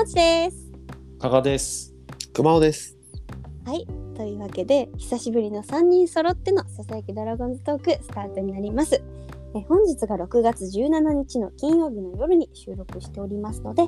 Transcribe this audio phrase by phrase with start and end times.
[0.00, 0.56] もちです。
[1.18, 1.94] 加賀です。
[2.32, 2.96] 熊尾です。
[3.66, 3.86] はい。
[4.16, 8.94] というわけで、久しぶりの3人揃ってのささやきドラゴンズトークスタートになります。
[8.94, 13.82] え本日が6月17日の金曜日の夜に収録しておりますので、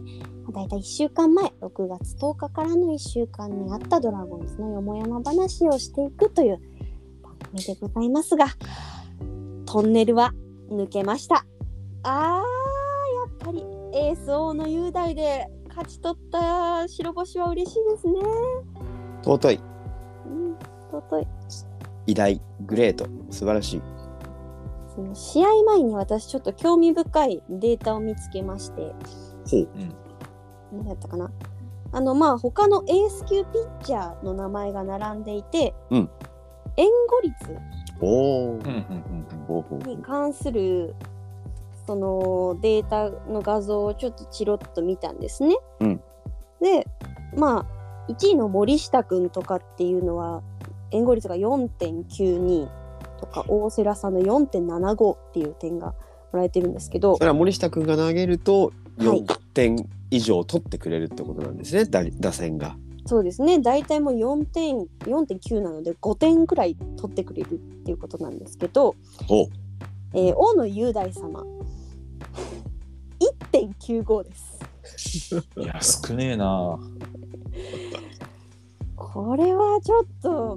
[0.52, 6.60] だいたい1週間前、6月10日からの1週間にあったドラゴンズのよもやま話をしていくという
[7.22, 8.48] 番組でございますが、
[9.64, 10.34] トンネルは
[10.70, 11.46] 抜けました。
[12.02, 18.20] あー、やっぱりエース王の雄大で勝ち取った白星は嬉しいですね。
[19.24, 19.60] 尊い、
[20.26, 20.56] うん、
[20.90, 21.26] 尊い。
[22.06, 23.82] 偉大、グレート、素晴らしい。
[24.94, 28.92] その試合前に私ちょっと興味深いデータを見つけまして、
[29.50, 29.68] ほう。
[30.72, 31.30] 何だったかな
[31.92, 36.10] あのまあ他のエース級ピッチャーの名前が並んでいて、うん
[36.76, 37.34] 援護率
[38.00, 38.60] おおうん。
[38.60, 40.94] うんうんほうほうに関する
[41.86, 45.56] そのデータの画像をちょっとチロッと見たんですね。
[45.80, 46.00] うん
[46.60, 46.86] で
[47.36, 47.66] ま
[48.08, 50.42] あ1位の森下君とかっていうのは
[50.92, 52.68] 援護率が4.92
[53.18, 55.94] とか大瀬良さんの4.75っていう点が
[56.32, 62.76] もらえてるんですけどそれは森下君が投げるとはい4点以上取ってくれるってことなんですね、打打線が。
[63.06, 68.94] そうですね大体もう4点4.9なので5点くらい取ってくれるっていうことなんですけど。
[70.14, 71.42] えー大野雄大様
[73.52, 75.36] 1.95です。
[75.56, 75.62] うん。
[75.62, 76.78] いや、少ねえな。
[78.96, 80.56] これはちょっと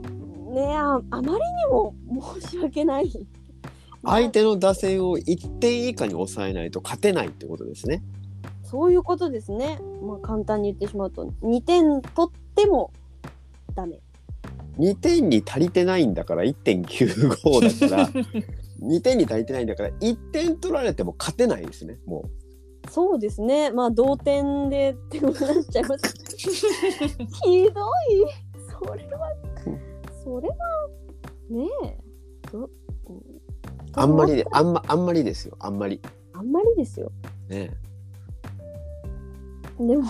[0.53, 1.37] ねああまりに
[1.69, 1.93] も
[2.39, 3.11] 申し訳ない。
[4.03, 8.01] 相手の打線を1点以下に抑えないと勝てないってことですね。
[8.63, 9.79] そういうことですね。
[10.01, 12.91] まあ簡単に言ってしまうと2点取っても
[13.73, 13.99] ダメ。
[14.77, 18.09] 2点に足りてないんだから1.95だから
[18.83, 22.25] 2点に足りてないんだから1点取られても勝てないですねも
[22.89, 23.71] そうですね。
[23.71, 26.13] まあ同点でってことになっちゃいます。
[26.37, 27.73] ひどい。
[28.69, 29.33] それは
[30.23, 30.55] それは
[31.49, 31.97] ねえ。
[32.51, 32.63] どう？
[32.63, 32.69] ん
[33.93, 36.01] あんまりであんまあんまりですよあんまり
[36.33, 37.11] あんまりですよ。
[37.49, 37.71] ね
[39.79, 40.03] でも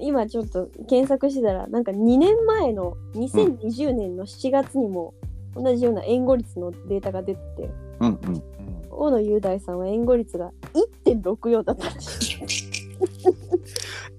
[0.00, 5.14] 今ちょっと検索してたらなんか2年前の2020年の7月にも
[5.54, 7.70] 同じような援護率のデータが出てて、
[8.00, 8.42] うんうん
[8.94, 10.52] 大野雄大さんは援護率が
[11.04, 12.36] 1.64だったらしい。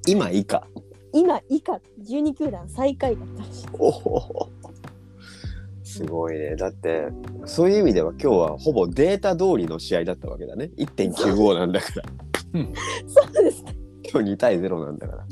[0.11, 0.67] 今以下
[1.13, 3.67] 今以下12球団最下位だったらしい。
[3.79, 4.49] おお
[5.83, 7.07] すごいねだって
[7.45, 12.03] そういう意味では今日はほぼデータ通りの試合だったわけだね1.95なんだから
[13.07, 13.77] そうですね。
[14.11, 15.25] 今日2対0なんだから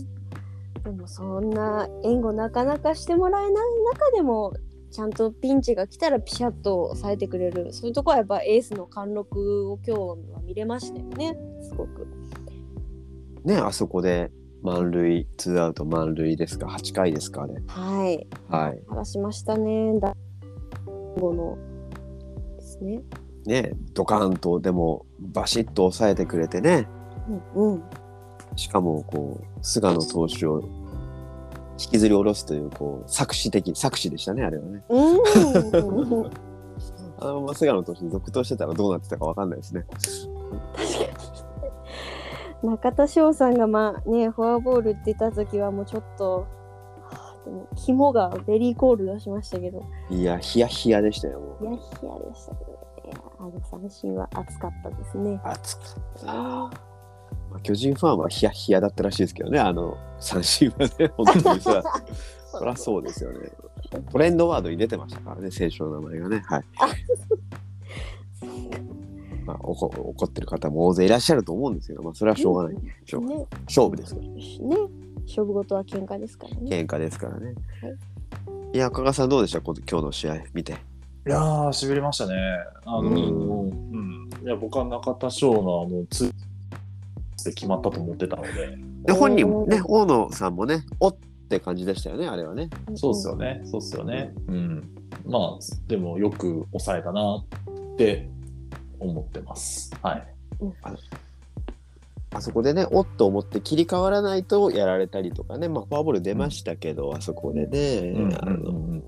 [0.83, 3.53] でもそんな援護なかなかしてもらえない
[3.93, 4.53] 中でも
[4.93, 7.73] ちゃんとピンチが来たらピシャッと抑えてくれる。
[7.73, 9.99] そういうとこはやっぱエースの貫禄を今日
[10.33, 11.35] は見れましたよね。
[11.63, 12.07] すごく。
[13.43, 18.27] ねあそこで満塁ツーアウト満塁ですか？8回ですかねはい。
[18.49, 18.79] はい。
[18.87, 19.99] 話しましたね。
[19.99, 20.15] だ
[21.17, 21.57] 後の
[22.57, 23.01] ですね。
[23.47, 26.87] ねドカーンとでもバシッと抑えてくれてね。
[27.55, 27.83] うんうん。
[28.55, 30.63] しかもこう菅野投手を
[31.79, 34.83] 引きずり下ろすというこう作詞的作詞でしたねあれはね。
[34.89, 35.17] うん。
[37.19, 39.85] あのまま菅野投手に続投してたらどうなってたかわかんないですね。
[42.63, 46.47] 中田翔さんがまあねフォアボールって言った時はもうちょっと、
[47.01, 49.83] はあ、でも肝がベリーコール出しましたけど。
[50.09, 51.65] いやヒヤヒヤでしたよもう。
[51.65, 52.77] いやヒヤでしたけどね。
[53.05, 55.39] いやあの三振は熱かったですね。
[55.43, 55.83] 熱か
[56.69, 56.92] った
[57.53, 61.83] まあ、巨人ファンはヒヤヒヤだったらしいですけどねあの三振はね 本当にさ
[62.51, 63.51] そりゃそうですよね
[64.11, 66.63] トレンドワードに出てましたからね選手の名前がねはい
[69.45, 72.77] まあ、怒怒ってる方も大勢いらっしゃると思うんですけど、まあ、それはしょうがない。
[73.05, 74.27] しょうがないね勝負ですから。
[74.27, 74.35] ね
[75.25, 76.61] 勝負事は喧嘩ですからね。
[76.69, 77.47] 喧嘩ですからね。
[77.47, 77.53] はい
[78.73, 79.61] いや、加賀さんどうでした？
[79.61, 80.71] こ今日の試合見て。
[80.71, 80.75] い
[81.29, 82.33] やー、しびれましたね。
[82.85, 84.29] あのー、ううん。
[84.43, 91.15] いや、僕は中田翔のあの、ツーで決まったと思ってたので、で本人もね、大野さんもね、おっ
[91.49, 92.69] て感じでしたよね、あれはね。
[92.95, 93.61] そうっすよね。
[93.65, 94.33] そうっすよね。
[94.47, 94.89] うん。
[95.25, 97.43] まあ、でもよく抑えたな
[97.93, 98.29] って
[98.99, 99.93] 思ってます。
[100.01, 100.27] はい。
[102.35, 109.01] あそこでね、おっと思って切り替わらないとやられたりとかね、まあ、フォアボール出ましたけど、あそこでね、うんあの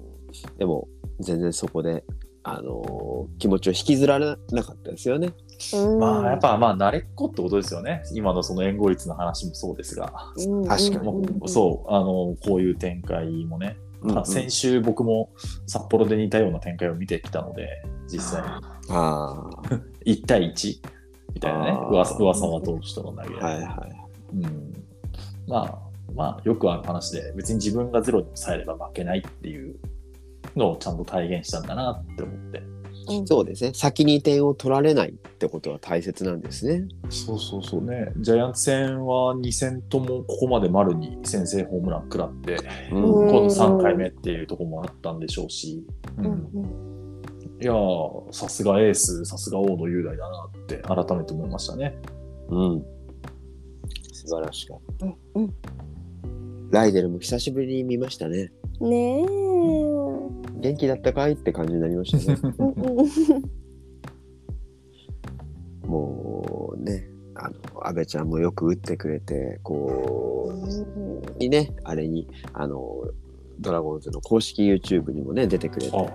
[0.57, 0.87] でも、
[1.19, 2.03] 全然そこで、
[2.47, 5.33] あの気持ちを引きずられなかったですよね。
[5.73, 5.99] うん。
[5.99, 8.03] まあ、やっぱ、まあ、慣れっこってことですよね。
[8.13, 10.13] 今のその援護率の話もそうですが。
[10.37, 10.67] うん。
[10.67, 11.49] 確かに。
[11.49, 14.15] そう、あの、こういう展開もね、うんうん。
[14.15, 15.31] まあ先週僕も
[15.65, 18.47] 札幌で似たような展開を見てきたので、実際に。
[18.89, 19.49] あ
[20.05, 20.81] 1 対1
[21.33, 21.71] みたいなね。
[21.71, 21.89] あ、ー。
[21.89, 23.41] 上沢上沢投手との投げ合い。
[23.41, 24.35] あ、はいはい。
[24.35, 24.73] うん、
[25.47, 25.79] まあ、
[26.13, 29.75] まあ、よくある話で、別に自分がゼロに抑えれば負けないっていう
[30.55, 32.59] のをちゃんと体現したんだなって思って。
[32.59, 32.75] うん
[33.27, 33.71] そうですね。
[33.75, 36.87] 先に点を取られないってことは大切なんですね。
[37.09, 38.11] そうそうそうね。
[38.17, 42.57] ジャイアンツ戦は2戦ともここまで丸に先制ホームラン食らって、
[42.91, 45.85] ううん今度3回目っていうところもあったんでしょうし、
[46.17, 46.85] うんうんうん
[47.61, 51.97] いやー、さすがエース、さすが大野雄大だなって改めて思いましたね。
[52.49, 52.85] うん。
[54.11, 55.49] 素晴らしかっうんうん
[56.71, 56.79] た。
[56.79, 58.51] ライデルも久しぶりに見ましたね。
[58.81, 59.25] ねえ。
[60.59, 62.39] 元気だったかいって感じになりましたね。
[65.85, 72.81] もうね、あの、安倍ちゃんもよく打ってくれて、こう、にね、あれに、あの、
[73.59, 76.09] ドラゴンズの公式 YouTube にもね、出てくれて、あも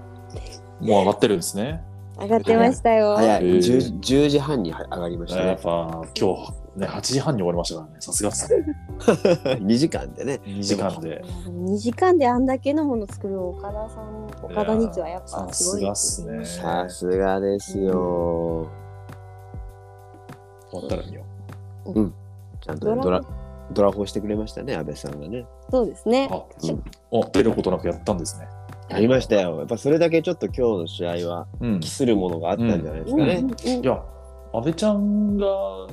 [0.81, 1.83] う上がってるんですね。
[2.19, 3.17] 上がってましたよ。
[3.17, 5.61] 早い、へー 10, 10時半に上がりましたねやっ。
[5.61, 8.65] ぱ今日、ね、8時半に終わりましたからね、さすがですね。
[9.61, 10.41] 2時間でね。
[10.45, 11.23] 2時間で。
[11.47, 16.45] 2時間であんだけのもの作る岡田さん、岡田日はやっぱさすごいすがっすね。
[16.45, 18.69] さすがですよ。
[20.71, 21.23] 終わったら見よ
[22.61, 23.21] ちゃんとねドラ
[23.73, 25.47] ドラフォーしてくれましたね、安倍さんがね。
[25.71, 26.35] そうですねう。。
[26.35, 26.45] あ、
[27.11, 28.49] お出ることなくやったんですね。
[28.89, 29.59] やりましたよ。
[29.59, 31.81] やっぱそれだけちょっと今日の試合は、うん。
[31.81, 33.35] 期するものがあったんじゃないですうんかね。
[33.37, 34.03] うんいや、
[34.53, 35.47] 安倍ちゃんが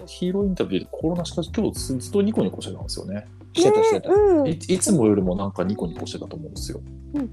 [0.07, 3.27] ヒーローインタビューでコロナしかし今日ずっとニコニコしてたんですよね。
[3.53, 4.11] してたしてた。
[4.11, 6.81] うんいいつもよりもなんかニコニコしてたと思うんですよ。
[7.13, 7.29] うん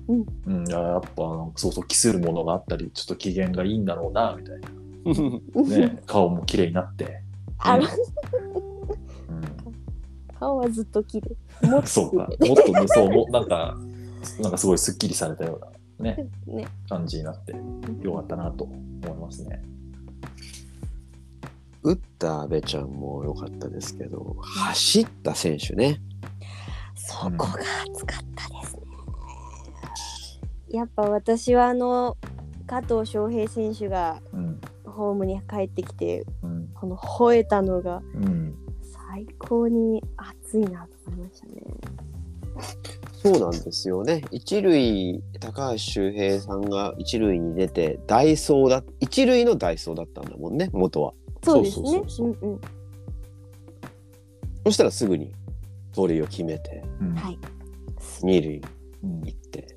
[0.47, 1.23] うんうん、いややっぱ
[1.57, 4.61] そうそう、期するものがあったり、ちょっと機嫌がいいんだろうな、みたい
[5.05, 5.77] うんな。
[5.89, 7.23] ね、顔も綺麗になって。
[7.59, 7.89] あらうん
[10.39, 11.69] 顔はずっと綺麗。
[11.69, 12.29] もっとそうか。
[12.41, 13.77] 綺もっとね、そう、もなんか、
[14.41, 15.69] なんかすごいスッキリされたような
[16.11, 16.69] ね、麗 ね。
[16.89, 17.55] 感じになって、
[18.03, 19.63] よかったなと思いますね。
[21.85, 26.01] 打った安倍ちゃんも良かったですけど、走った選手ね。
[26.97, 28.83] そこが熱かったですね。
[30.71, 32.17] やっぱ私はあの
[32.67, 34.61] 加藤翔平選手がうん。
[34.87, 36.69] ホームに帰ってきてうん。
[36.73, 38.55] この吠えたのがうん。
[38.81, 41.53] 最高に熱いなと思いましたね。
[43.13, 44.23] そうなんですよね。
[44.31, 51.15] 一塁、高橋周平さんが一塁に出て、ダイソーだ、一塁のダイソーだったんだもんね、元は。
[51.45, 51.91] そうですね。
[51.91, 52.61] そうそううんうん
[54.67, 55.31] そしたらすぐに
[55.93, 56.83] 盗塁を決めて。
[58.23, 58.63] 二塁
[59.03, 59.77] うん行って、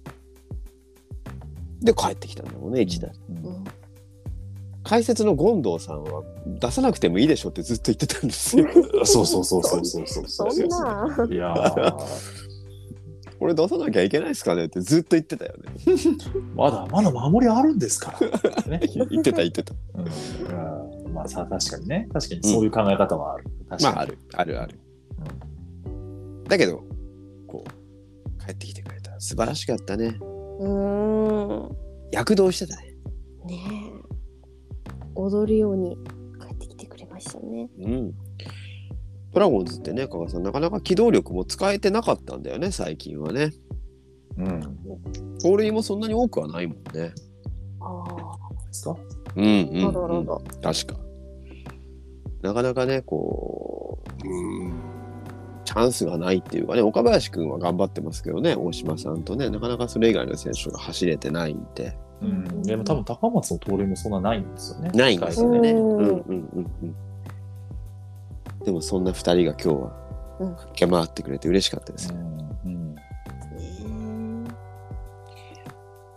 [1.81, 3.09] で、帰ってきたんだもんね、一打。
[3.29, 3.63] うん
[4.83, 8.65] 解説の権藤さんは出さなくてもいいでしょってずっと言ってたんですよ。
[9.03, 10.65] そうそうそうそうそうそうそそう。
[10.65, 11.27] んな。
[11.29, 11.97] いやー
[13.37, 15.73] これ出さなきゃいけないですかねってずっと言ってたよね。
[16.55, 18.63] まだまだ守りあるんですから。
[18.71, 18.79] ね。
[19.09, 19.73] 言ってた言ってた。
[19.95, 20.76] うんうん
[21.17, 23.45] まあさ確かにね確かにそういう考え方はある。
[23.69, 24.79] 確かにまああるあるある。
[26.47, 26.83] だけど
[27.47, 30.17] こう帰ってきてくれた素晴らしかったね。
[30.59, 31.77] うーん。
[32.11, 32.93] 躍動してたね。
[33.45, 34.07] ねえ。
[35.15, 35.97] 踊るように
[36.39, 37.69] 帰ってきてくれましたね。
[37.79, 38.13] うん。
[39.33, 43.51] ドラゴンズってね、加賀さん、なかなか機動力も使えてなかったんだよね、最近はね。
[44.37, 44.61] うん。
[45.41, 47.11] 盗塁もそんなに多くはないもんね。
[47.81, 48.03] あ
[48.67, 48.95] ですか？
[49.35, 49.91] うんうん、あ。
[49.91, 50.43] なるほど。
[50.61, 50.95] 確か。
[52.41, 54.73] なかなかね、こう、うん、
[55.65, 61.97] チャンスがないっていうかね、岡林くんは頑張ってますけどね、大島さんとね、なかなかそれ以外の選手が走れてないんで。
[62.21, 62.63] うん。
[62.63, 64.89] でも多分高松の盗塁もそんなないんですよね。
[64.93, 65.71] ないんですよね。
[65.71, 66.95] ううんんうんうんうん。
[68.63, 70.07] でもそんな二人が今日は
[70.39, 72.15] うん駆け回ってくれて嬉しかったですよ。
[72.15, 72.59] うん。
[72.65, 72.95] うん。
[72.95, 74.51] ね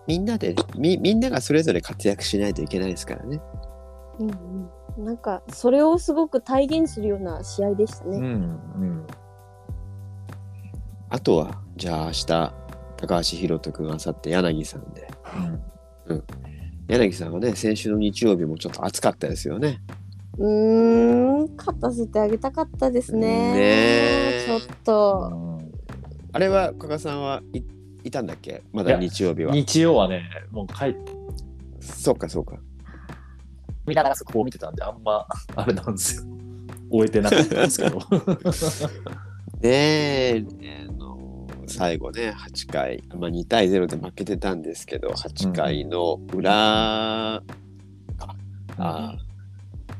[0.07, 3.41] みんなでみ、みんながそれぞれ活躍しないといけないですからね。
[4.21, 4.37] えうんうん。
[5.05, 8.15] なんかそれをすごく体現するような試合でしたうん。
[8.15, 8.27] うね。
[8.29, 9.07] ん。
[11.09, 12.55] あとは、じゃあ明日、高
[12.99, 15.09] 橋宏斗君、あさって柳さんで。
[16.09, 16.25] うん。
[16.89, 19.81] 柳さんはね、先週の日曜日もちょっと暑かったですよね。
[20.39, 21.57] うーん。
[21.57, 23.21] 勝たせてあげたかったですね。
[23.21, 25.31] ねえちょっと。
[25.33, 25.71] うん
[26.33, 27.63] あれは、加賀さんはい
[28.05, 28.63] いたんだっけ？
[28.73, 29.53] まだ日曜日は。
[29.53, 31.13] 日曜はね、もう帰って、
[31.81, 32.61] そうか、そうか。
[33.91, 36.23] 見ながらそこを見てたんで、あんま、 あれなんですよ。
[36.91, 37.99] 終えてなかったんですけど。
[39.61, 40.45] ねえ、
[40.89, 47.43] あの最後ね、8回、まあ、2対0で負けてたんですけど、8回の裏、
[48.17, 48.37] か
[48.79, 49.17] あ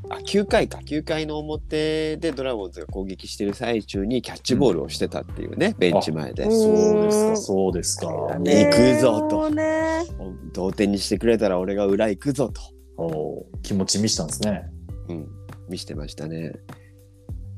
[0.09, 6.45] あ、9回か、9回の表でドラゴンズが攻撃してる最中にキャッチボールをしてたっていうね、ベンチ前で。
[6.45, 8.39] うんそうですか、そうですか。
[8.39, 10.05] ね行くぞとね。
[10.53, 12.61] 同点にしてくれたら俺が裏行くぞと、
[12.97, 14.69] お気持ち見したんですね。
[15.09, 15.29] うん、
[15.69, 16.53] 見してましたね。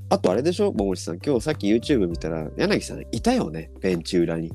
[0.09, 0.73] あとあれでしょ？
[0.73, 1.19] 桃地さん。
[1.19, 3.71] 今日さっき YouTube 見たら柳さんいたよね？
[3.81, 4.53] ベンチ裏に。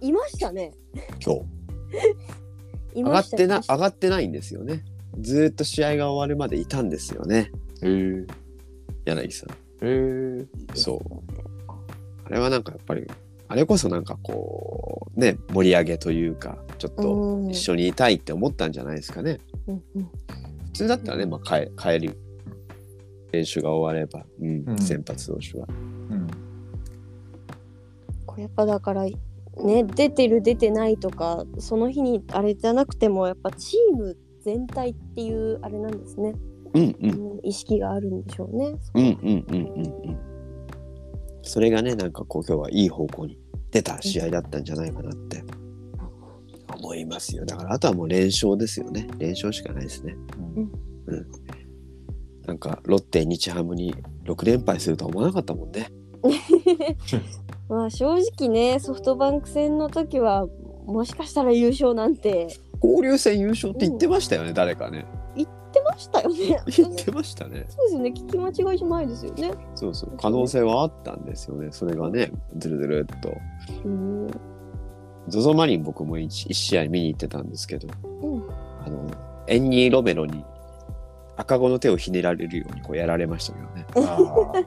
[0.00, 0.72] いましたね。
[1.24, 1.40] 今日
[3.00, 4.84] い上がってな上がってないんですよね。
[5.20, 7.50] ずーっと試合が終わるまでいたんですよね。
[7.82, 8.26] へえ。
[9.04, 9.50] 柳さん。
[9.50, 10.46] へえ。
[10.74, 11.34] そう。
[12.24, 13.06] あれはなんかやっぱり
[13.50, 17.50] あれこそなんかこうね盛り上げというかちょっとうん。
[17.50, 20.04] 一緒にいたいって思ったんじゃないですかね、うんうん。
[20.66, 22.14] 普通だったらね、まあ、帰帰り
[23.32, 24.78] 練習が終われば、うんうん。
[24.78, 25.66] 先発投手は。
[25.68, 25.72] う
[26.14, 26.28] ん。
[28.24, 36.34] これやっぱだからね出てる出てないとかその日にあれじゃなくてもやっぱチーム全体っていうあれなんですね、
[36.74, 37.10] うんうん。
[37.10, 38.76] うん意識があるんでしょうね。
[38.94, 40.18] うんうんうんうんうん。
[41.42, 43.39] それがねなんかこう今日はいい方向に
[43.70, 45.44] 出た試合だったんじゃないかなって
[46.76, 47.44] 思いますよ。
[47.44, 49.08] だからあとはもう連勝ですよね。
[49.18, 50.16] 連勝しかないですね。
[50.56, 50.72] うん。
[51.06, 51.26] うん。
[52.46, 55.88] なんかロッテ日ハムに6連敗するとは思わなかったもんね。
[57.68, 60.46] まあ正直ねソフトバンク戦の時は
[60.86, 62.48] もしかしたら優勝なんて。
[62.82, 65.04] 交流戦優勝って言ってましたよね、誰かね
[66.00, 66.36] したよね。
[66.76, 67.66] 言ってましたね。
[67.68, 68.10] そうですよね。
[68.10, 69.52] 聞き間違いじゃないですよね。
[69.74, 70.12] そうそう。
[70.16, 71.68] 可能性はあったんですよね。
[71.70, 73.32] それがねずるずるっと。
[73.84, 74.26] うん、
[75.28, 77.88] ZOZO マリン僕も 1, 一試合見に行ってたんですけど。
[78.22, 78.42] うん、
[78.84, 79.06] あの
[79.46, 80.44] エンニー・ロメロに
[81.36, 83.86] 赤子の手をひねられるようにこうやられましたけどね。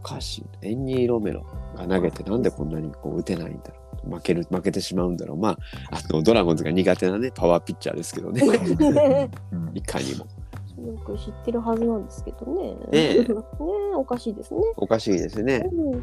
[0.00, 0.46] おかしい。
[0.62, 1.44] エンニー・ロメロ
[1.76, 5.38] が投げてなんでこんなにこう打てないんだろう負ける負けてしまうんだろう。
[5.38, 5.58] まあ
[5.90, 8.42] あのドラゴンズが苦手なねパワーピッチャーですけどね。
[9.52, 9.70] うん。
[9.74, 10.26] いかにも。
[10.84, 12.76] よく知ってるはずなんですけどね。
[12.92, 13.18] ええ。
[13.20, 14.60] ねえおかしいですね。
[14.76, 15.68] おかしいですね。
[15.72, 16.02] うん。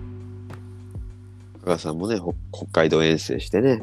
[1.63, 3.81] 加賀さんもねほ北海道遠征してね。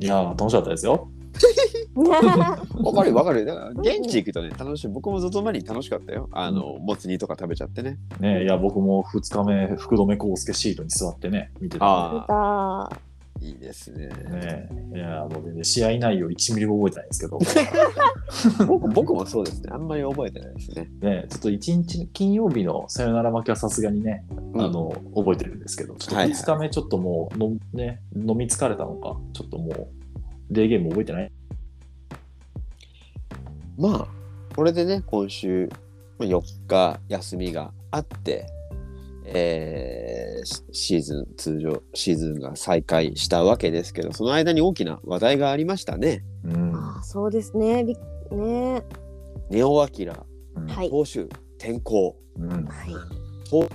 [0.00, 1.08] いやー、楽しかったですよ。
[1.94, 4.88] わかるわかるだから現地行くとね楽しい。
[4.88, 6.28] 僕も ZOZO マリン楽しかったよ。
[6.32, 7.98] あのもつ煮とか食べちゃってね。
[8.20, 12.90] ねいや、僕も2日目、福留孝介シートに座ってね、見てたんああ
[13.42, 14.08] いいですね。
[14.08, 14.14] で。
[14.30, 14.68] ね。
[14.94, 19.70] いや、もう全然試合内容1ミリも覚えてないんですけど、 僕僕もそうですね。
[19.72, 20.88] あんまり覚えてないですね。
[21.00, 26.34] ね、ちょっと1日、金曜日のさよなら負けはさすがにね、あの、覚えてるんですけど、ちょっとはいはい。
[26.38, 29.88] 2日目ちょっともうの、ね、飲み疲れたのか、ちょっともう、
[30.50, 31.32] デーゲーム覚えてない？
[33.78, 34.08] まあ
[34.54, 35.70] これでね今週
[36.18, 38.46] まあ4日休みがあって、
[39.24, 46.24] えーシシーズン通常シーズンが再開したわけですけどその間に大きな話題がありましたね。
[46.44, 46.74] うん。
[47.04, 47.84] そうですね。
[47.84, 47.96] び
[48.36, 48.82] ね
[49.50, 50.24] ネオ・アキラ
[50.56, 51.20] うんはい投手
[51.58, 52.64] 転向うん。
[52.64, 52.94] はい。
[53.48, 53.68] 投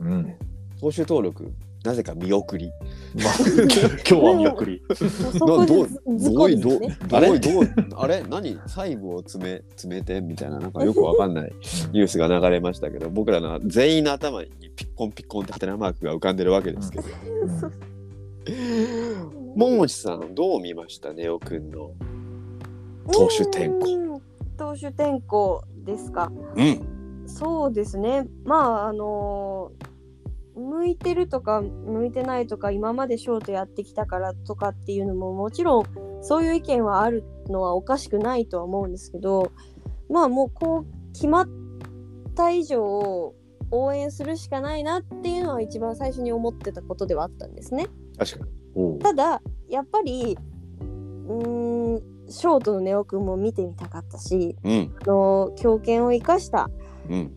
[0.00, 0.34] うん。
[0.80, 1.52] 投手登録
[1.84, 2.70] なぜか見送り。
[3.14, 3.34] まあ、
[4.08, 4.82] 今日は見送り。
[4.88, 5.84] もうそこで
[6.16, 6.98] ずずこいですね。
[7.10, 7.62] あれどう
[7.96, 8.22] あれ？
[8.28, 8.56] 何？
[8.66, 11.52] 細部を詰め詰めてみたいななんかよくわかんない
[11.92, 17.04] ニュースが流れましたけど僕らの全員の頭にピッコンピッコンってハテナマークが浮かんでるわけですけど。
[19.56, 21.90] ももちさんどう見ましたネオくんの
[23.12, 23.94] 投手転向。
[23.94, 24.02] うん
[24.58, 26.30] 投手転向ですか。
[26.56, 26.80] うん
[27.26, 28.26] そうですね。
[28.44, 29.72] まああの
[30.54, 35.84] 向いてるとか向いてないとか今までショートやってきたからとかっていうのももちろん
[36.22, 39.52] そういう意見はあるのはおかしくないとは思うんですけど
[40.10, 41.48] まあもうこう決まっ
[42.34, 43.34] た以上
[43.70, 47.86] 応援するしかないなっていうのは一番最初に思ってたことではあったんですね。
[48.18, 48.98] 確かに。
[48.98, 50.36] ただやっぱり
[51.26, 56.70] うーんショートのネオくんも見てみたかったしうんあの強肩を生かした
[57.08, 57.32] うん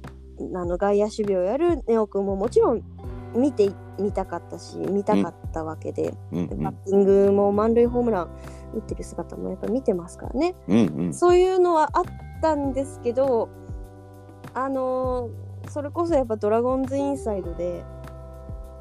[0.53, 2.83] あの外野守備をやるネオくんももちろん
[3.35, 6.47] 見てみたかったし見たかったわけで、うん。
[6.47, 8.29] でバッティングも満塁ホームラン
[8.73, 10.55] 打ってる姿もやっぱ見てますからね。
[10.67, 11.13] うんうん。
[11.13, 12.03] そういうのはあっ
[12.41, 13.49] たんですけど
[14.53, 17.83] あのーそれこそやっぱドラゴンズインサイドで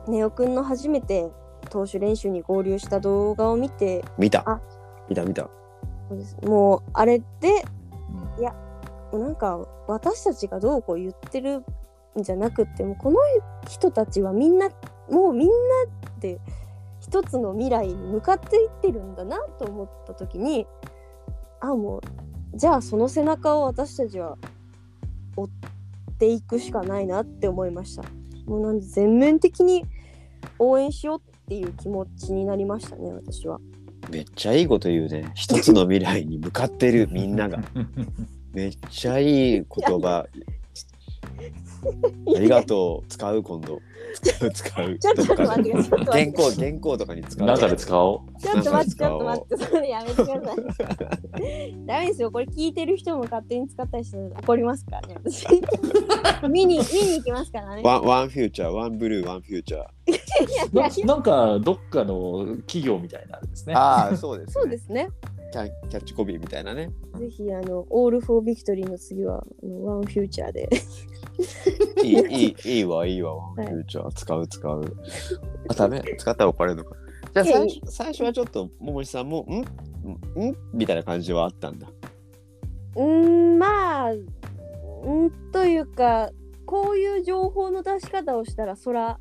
[0.06, 1.30] ネオくんの初めて
[1.70, 4.42] 投手練習に合流した動画を見て見た。
[4.46, 4.60] あ
[5.08, 5.48] 見た見た。
[6.10, 6.36] そうです。
[6.44, 7.64] もうあれで
[9.18, 11.64] なんか私たちがどうこう言ってるん
[12.16, 13.18] じゃなくってもうこの
[13.68, 14.68] 人たちはみんな
[15.10, 15.54] もうみんな
[16.20, 16.38] で
[17.00, 20.66] 一つの未来に向かっていってるんだなと思った時に
[21.60, 24.36] あもうじゃあその背中を私たちは
[25.36, 25.48] 追っ
[26.18, 28.04] ていくしかないなって思いました。
[28.46, 29.84] もうなんで全面的に
[30.58, 33.58] 応援しようっていう気持ちになりましたね私は。
[34.10, 35.32] めっちゃいいこと言うね。
[35.34, 37.58] 一つの未来に向かってるみんなが。
[38.52, 39.66] めっちゃいい言
[40.00, 40.26] 葉。
[42.36, 43.08] ありがとう。
[43.08, 43.80] 使う今度。
[44.22, 44.98] 使 う使う。
[44.98, 45.64] ちょっと待ってください。
[45.64, 47.46] ちょっと待って原稿原稿とかに使う。
[47.46, 48.40] なんかで使おう。
[48.40, 51.86] ちょっと待って、ちょっと待って、それやめてください。
[51.86, 55.46] ダメですよ、これ聞いてる人も勝手に使ったりして怒りますからね、私。
[56.48, 57.82] 見に、見に行きますからね。
[57.82, 59.82] ワン One Future、One Blue、One Future。
[60.06, 60.12] い
[60.56, 63.74] やいなやなんかどっかの企業みたいなですね。
[63.74, 64.52] ああ、そうです、ね。
[64.52, 65.08] そうですね。
[65.52, 66.90] キャキャッチコピーみたいなね。
[67.16, 70.68] ぜひ、あの、 All for Victory の次は、あのワン・フューチャーで。
[72.02, 74.12] いい、いい、いいわ、いいわ、ワンフューチャー。
[74.12, 74.96] 使う、使う。
[75.68, 76.02] あ、ダメ？
[76.18, 76.96] 使ったら怒られるのか。
[77.32, 79.60] じゃあ最初最初はちょっと、ももしさんも、ん？
[79.60, 79.64] ん？
[80.72, 81.88] みたいな感じはあったんだ。
[82.96, 86.30] うーん、まあ、うんというか、
[86.66, 89.18] こういう情報の出し方をしたら、そら、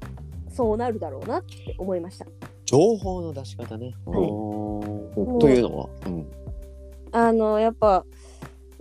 [0.49, 2.25] そうなるだろうなって思いました。
[2.65, 3.95] 情報の出し方ね。
[4.05, 4.17] はい
[5.39, 6.27] というのは、うん、
[7.11, 8.03] あのやっぱ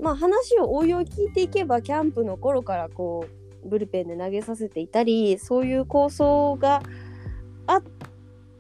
[0.03, 3.25] まあ話をおいおい聞いていけばキャンプの頃からこ
[3.65, 6.83] うブルペンで投げさせていたりそういう構想が
[7.67, 7.83] あっ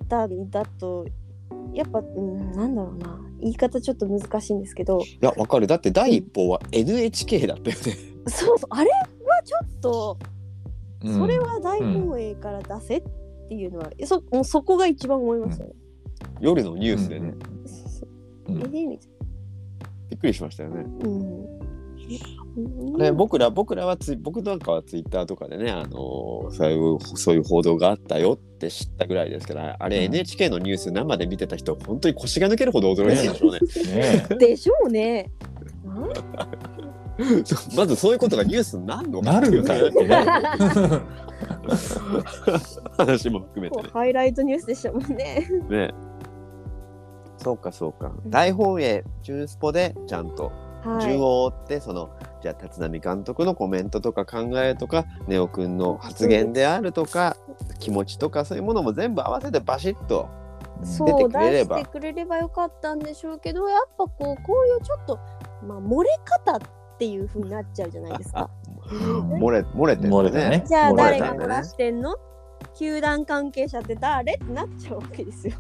[0.09, 1.07] たんだと
[1.75, 5.67] やっぱ、うん、なんだろうな言い方ちょっと難しいんですけどいや、わかる。
[5.67, 7.97] だって第一報は NHK だったよね。
[8.29, 10.19] そうそうあれはちょっと
[11.05, 13.03] うんそれは大本営から出せっ
[13.49, 15.73] ていうのは、そもうそこが一番思いましたね。
[16.41, 17.35] 夜のニュースでね。
[17.67, 19.11] そううんえーみたい
[20.12, 20.83] びっくりしましたよね。
[20.83, 33.61] なうんね、僕ら僕らはツイ僕なんかはツイッターとかでね、あのーそういうそういう報道があったよって知ったぐらいですからあれうん NHK のニュース生で見てた人本当に腰が抜けるほど驚いたんでしょうね
[34.28, 35.31] ねでしょうね。
[37.76, 39.73] まずそういうことがニュースになるのえなるよね。
[42.97, 45.49] 話も含めて こうハイライトニュースでしたもんね。
[45.71, 45.95] ねね
[47.43, 48.13] そうかそうか。
[48.25, 48.31] うん。
[48.31, 50.53] 大本営ジュンスポでちゃんと
[50.85, 51.03] はい。
[51.03, 52.11] 順を追ってその
[52.43, 57.37] じゃあ立浪監督のコメントとか考えとかネオくんの発言であるとか
[57.79, 60.29] 気持ちとかそういうものも全部合わせてバシッと
[60.83, 61.77] そう出てくれれば。
[61.77, 65.21] 出してくれればよかったんでしょうけどやっぱこうこういうちょっと
[65.65, 66.61] まあ漏れ方っ
[66.99, 68.51] ていう風になっちゃうじゃないですか。
[68.89, 70.65] 漏れ漏れてる漏れたね。
[70.67, 72.17] じゃあ誰が漏らしてんの？
[72.76, 74.35] 球団関係者って誰？
[74.35, 75.55] ってなっちゃうわけですよ。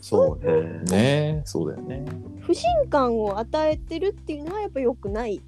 [0.00, 2.04] そうねねそうだよね。
[2.40, 5.40] 不信感を与えてるっていうのはやっぱ良くない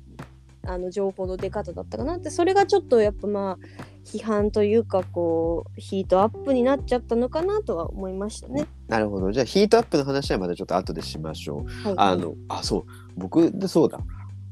[0.66, 3.58] あの情報の出方だったかなってそれがちょっとやっぱまあ
[4.04, 8.66] 批判というかこうヒートアップになっちゃったのかなとは思いましたね。
[8.88, 9.32] なるほど。
[9.32, 11.88] じゃあヒートアップの話はまたちょっと後でしましょう。
[11.88, 12.84] はい、あの、あ、そう。
[13.16, 14.00] 僕でそうだ。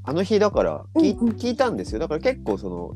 [0.05, 1.99] あの日だから聞,、うんうん聞いたんですよ。
[1.99, 2.93] だから結構その、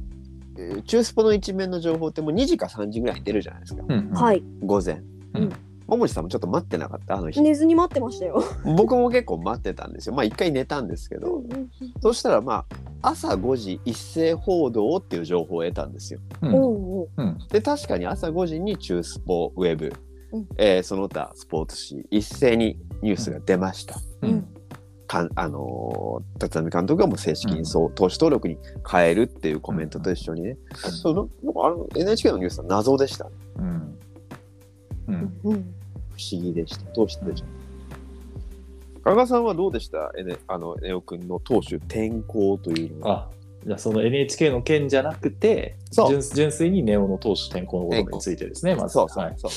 [0.57, 3.83] えー中スポの一面の情報ってもう2時か3時ぐらいに出るじゃないですか。
[3.83, 5.03] うんうんはい午前。
[5.35, 5.53] うん
[5.87, 7.17] ももちさんもちょっと待ってなかった？
[7.17, 7.41] あの日。
[7.41, 8.43] 寝ずに待ってましたよ。
[8.77, 10.15] 僕も結構待ってたんですよ。
[10.15, 12.65] まあ一回寝たんですけど、うんうんそしたらま
[13.03, 16.21] あ朝5時一斉報道っていう情報を得たんですよ。
[16.43, 16.55] うん。
[16.55, 17.39] おうん。
[17.51, 19.93] で確かに朝5時に中スポウェブ、
[20.33, 20.49] うん。
[20.57, 23.97] えーその他スポーツ紙一斉にニュースが出ました。
[24.23, 24.47] うん。
[25.35, 28.57] あのー立浪監督がもう正式にそう、投手登録に
[28.91, 33.99] 変えるっていうコメントと一緒にね、そのなんかあの NHK のニュースは謎でした、ね、うん
[35.09, 35.15] うん。
[35.45, 35.75] うん。
[36.15, 36.93] 不思議でした。
[36.93, 37.47] どうしてでしょ
[38.99, 39.01] う？
[39.03, 40.13] 加賀さんはどうでした？
[40.19, 43.29] え、ね、あのネオ君の投手転向というのは。
[43.31, 43.31] あ
[43.65, 46.09] じゃあその NHK の件じゃなくてそう。
[46.09, 48.95] 純純粋にネオの投手転向のことについてですねまず。
[48.95, 49.25] そうそう。
[49.25, 49.35] はい。
[49.37, 49.51] そう、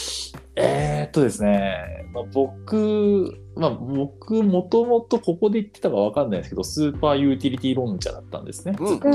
[0.57, 8.75] えーっとですね、まあ、僕、まあ、僕、もともとここで言ってたかわかんないですけど、スーパーユーティリティ論者だったんですね。
[8.79, 8.87] うん。
[8.87, 9.09] ずっと。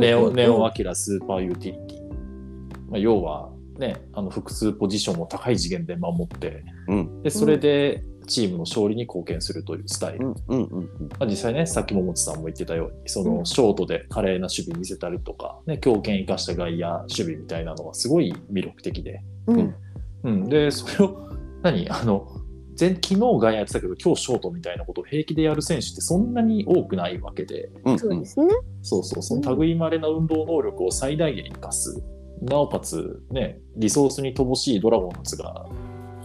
[0.00, 2.08] ネオ、ネオアキラスーパーユーティリティ。
[2.90, 7.22] まあ、要は、ね、あの複数ポジションを高い次元で守って、うん。
[7.22, 10.28] でそれでチームの勝利に貢献するというスタイル。
[10.28, 13.46] うんうんうんまあ、実際ね、さっき桃地さんも言ってたように、そうのん。
[13.46, 19.74] ショートで華麗な守備見せたりとか、ね、強肩生かした外野守備みたいなのがすごい魅力的で、うん。
[20.24, 21.30] うん、で、それを、
[21.62, 21.88] 何？
[21.90, 22.28] あの、
[22.78, 27.98] 前昨日外野やってたけど、今日ショートみたいなことを平気でやる選手ってそんなに多くないわけで、うん。
[27.98, 28.46] そうですね。
[28.82, 32.02] そうそう、その類まれな運動能力を最大限生かす。
[32.42, 35.66] なおかつ、ね、リソースに乏しいドラゴンズが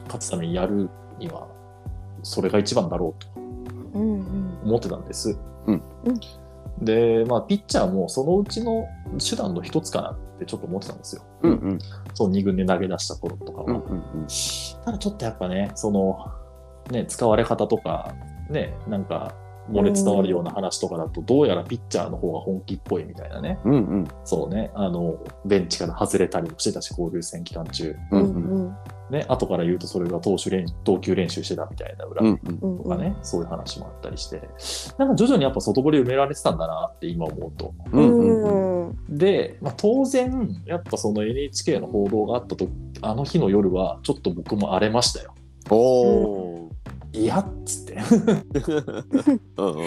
[0.06, 1.48] 勝つためにやるには、
[2.24, 3.42] それが一番だろうと
[3.94, 5.38] うんうん思ってたんです。
[5.68, 5.82] うん
[6.82, 8.86] で、まあ、ピッチャーもそのうちの
[9.18, 11.24] 手段の一つかなってちょっと思ってたんですよ。
[11.42, 11.80] うんうん
[12.14, 13.66] その2軍で投げ出した頃とかは。
[13.66, 14.28] うんうん
[14.86, 16.18] ただちょっとやっぱね、その、
[16.92, 18.14] ね、使われ方とか、
[18.50, 19.34] ね、なんか、
[19.70, 23.60] 漏れ伝わるような話とかだと、どうやらピッチャーの方が本気っぽいみたいなね。
[23.66, 24.72] うんうんそうね。
[24.74, 27.96] あの、ベンチから外れたりもしてたし、交流戦期間中。
[28.12, 28.76] ううんんうん
[29.10, 34.42] ね、後から言うとそれが投手練投球練習してたみたいな裏うんとうんうんかね、そういう話もあったりして、
[34.98, 37.74] なんか徐々にやっぱ外堀埋められてたんだなって今思うと。
[37.94, 38.68] うんうんうん
[39.10, 42.68] で、まあ、当然、やっぱその NHK の報道があったと、
[43.02, 45.34] あの日の夜はちょっと僕も荒れましたよ。
[45.70, 46.67] おお
[47.14, 47.98] いやっつって。
[49.58, 49.82] うんうんい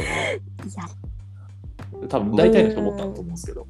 [0.76, 2.08] や。
[2.08, 3.66] 多分大体の人思ったと思うんですけど。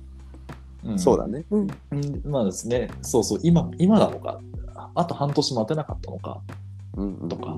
[0.93, 0.99] ん。
[0.99, 1.45] そうだね。
[1.51, 1.69] うん。
[1.91, 2.23] うん。
[2.25, 4.41] まあですね、そうそう、今、今なのか、
[4.95, 6.41] あと半年待てなかったのか。
[6.97, 7.29] うんうん。
[7.29, 7.57] とか、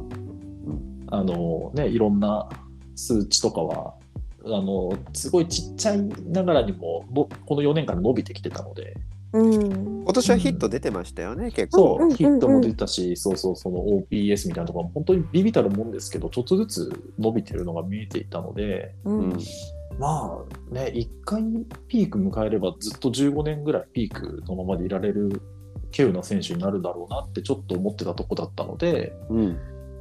[1.08, 2.48] あのね、いろんな
[2.94, 3.94] 数値とかは、
[4.44, 8.96] あのすごいちっちゃいながらにものこの4年間で伸びてきてたので、
[9.32, 10.02] うん。
[10.02, 12.04] 今年はヒット出てましたよね結そう、構。
[12.04, 12.08] う。
[12.08, 19.28] んうんヒットも出たし、そうそう、その OPS みたいなところも本当にビビたるもんですけど、ちょっとずつ伸びてるのが見えていたので、ううん。
[19.30, 19.38] ん
[19.98, 21.42] まあね、一回
[21.88, 25.42] ピーク迎えればずっと15年ぐらいピークのままでいられる
[25.96, 29.58] 稀有な選手になるだろうなってちょっと思ってたとこだったので、うん。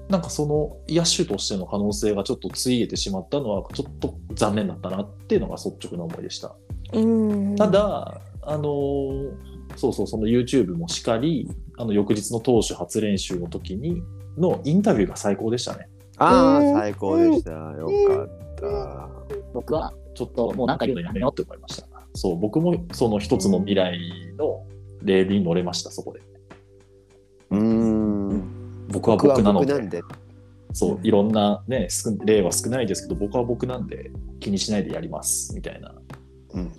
[0.10, 6.54] なんかその野手としての可能性がちょっとついえてしまったのはちょっと残念だったなっていうのが率直な思いでした。
[6.94, 7.56] うん。
[7.56, 9.32] ただ、あのー
[9.76, 14.04] そうそう、その YouTube もしかり、あの翌日の投手初練習の時に
[14.38, 15.88] のインタビューが最高でしたね。
[16.18, 19.10] ああうん最高でしたよかった
[19.54, 21.88] 僕はちょっともうなんか言うのやめようって思いました。
[22.14, 23.98] そう、僕もその一つの未来
[24.38, 24.66] の
[25.04, 26.20] レールに乗れました、そこで。
[27.52, 30.02] うーん僕は僕なので、僕なんで
[30.74, 35.94] そう、いろんなね、少例は少ないですけど、僕は僕なんで気にしないでやります、みたいな。
[36.54, 36.72] うん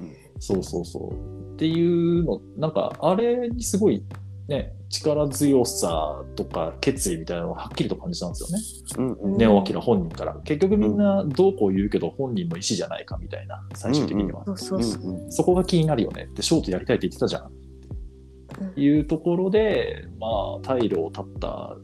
[0.43, 1.55] そうそうそう。
[1.55, 4.05] っていうの、なんか、あれにすごい、
[4.49, 9.15] ね、力強さとか決意みたいなのをはっきりと感じたんですよね。
[9.23, 9.39] うんうん。
[9.39, 10.35] ネオアキラ本人から。
[10.43, 14.45] 結局みんなどうこう言うけど本人の意思じゃないかみたいな、最終的には。
[14.45, 15.03] そうそうそう。
[15.05, 16.25] うんそこが気になるよね。
[16.25, 17.45] って、ショートやりたいって言ってたじゃん。
[17.45, 21.77] っていうところで、まあ、退路を断った、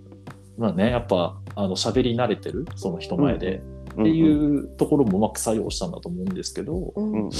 [0.58, 7.30] まあね、やっぱ、あの、喋り慣れてる、その人前で、うんっていうところもうまく作用したんだと思うんですけど、うんうんうん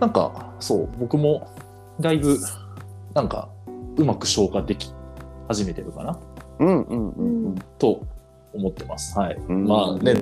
[0.00, 1.48] なんか、そう、僕も、
[2.00, 2.38] だいぶ、
[3.14, 3.48] なんか、
[3.96, 4.92] うまく消化でき
[5.48, 6.20] 始めてるかな、
[6.60, 7.54] うんうんうんうん。
[7.78, 8.02] と
[8.54, 9.18] 思ってます。
[9.18, 9.36] はい。
[9.48, 9.64] うん。
[9.66, 10.14] まあね、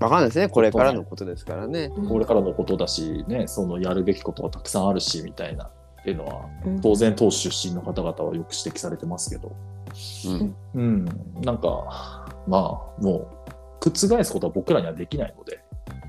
[0.00, 0.48] わかんないですね。
[0.48, 1.90] これからのことですからね。
[1.96, 2.08] うん。
[2.08, 6.80] これからのことだし、ね、そのやるべきことはたくさんあるし、みたいな、っていうのは、うん。
[6.80, 9.56] 当然、投手出身の方々はよく指摘されてますけど、
[10.26, 10.56] うん。
[10.74, 11.04] うん、
[11.42, 12.58] なんか、ま
[12.98, 13.30] あ、も
[13.80, 15.60] う、覆すことは僕らにはできないので、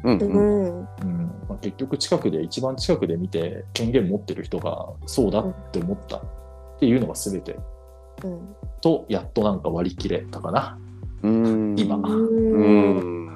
[0.03, 1.17] うんううんんうん。
[1.49, 6.23] まあ、結局近くで、一番近くで見て、権限持ってる人がそうだって思ったっ
[6.79, 7.57] ていうのが全て。
[8.23, 10.79] うんと、やっとなんか割り切れたかな、
[11.23, 11.75] うん。
[11.77, 11.97] 今。
[11.97, 13.25] ううん。
[13.27, 13.29] ん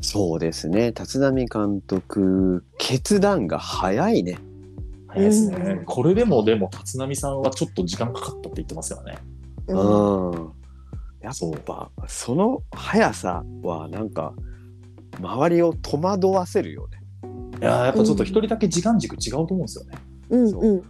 [0.00, 0.88] そうですね。
[0.88, 4.38] 立浪監督決断が早いね。
[5.08, 5.84] 早いですね、うん。
[5.84, 9.18] これでも、でも、立浪さんはちょっと時間かかったって言ってますよね。
[9.68, 10.50] うんうん
[11.24, 11.90] やっぱ。
[12.06, 14.34] その速さはなんか
[15.18, 17.00] 周りを戸惑わせるよね。
[17.60, 19.98] いやーやっぱちょっと一人だけ時間軸違うと思うんですよね。
[20.30, 20.62] うんそう。
[20.62, 20.82] うん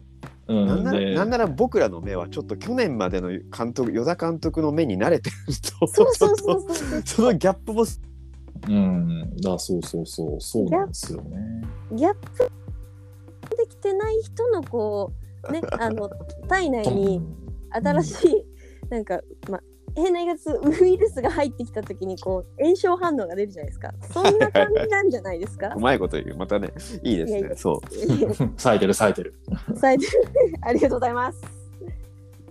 [0.46, 1.14] うん、なんならで。
[1.14, 5.36] なんなら僕らの目はちょっと去年までの監督与田監督の目に慣れてる
[5.80, 6.66] とそうちょっそうそう。
[6.66, 7.84] とそうそのギャップも
[8.66, 11.62] うん、だそうそうそう、そうなんですよね。
[11.92, 12.50] ギャップ
[13.56, 15.12] できてない人のこ
[15.48, 16.08] うねあの
[16.48, 17.20] 体内に
[17.70, 18.44] 新しい
[18.88, 19.20] なんか
[19.50, 19.60] まあ
[19.96, 23.92] 変な言い方するウイルスが入ってきた時にこう炎症反応が出るじゃないですか。
[24.12, 25.68] そんな感じなんじゃないですか？
[25.76, 26.36] うまいこと言う。
[26.36, 27.48] またねいいですいやいや。
[27.50, 27.80] ねそう。
[28.56, 29.34] 冴えてる冴えてる。
[29.74, 30.12] 冴えてる。
[30.62, 31.40] ありがとうございます。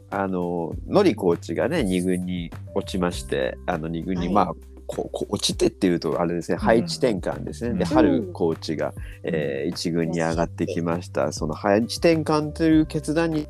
[0.09, 4.33] あのノリコーチがね2軍に落ちましてあの2軍に、はい。
[4.33, 4.53] まあ
[4.85, 7.85] ここ落ちてっていうとあれですね配置転換ですね、でうん。
[7.85, 11.31] 春コーチが、えー、1軍に上がってきました。
[11.31, 13.47] その配置転換という決断に、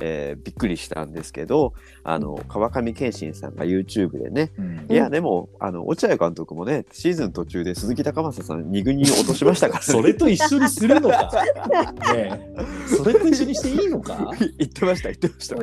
[0.00, 4.86] えーびっくりしたんですけどあの川上憲伸さんが YouTube でねうん。
[4.88, 11.30] いやでもあの落合監督もねシーズン途中で鈴木高正さん2軍に落としましたから、それと一緒にするのか。
[12.14, 12.86] ねえ。
[12.86, 14.32] それと一緒にしていいのか。
[14.58, 15.56] 言ってました言ってました。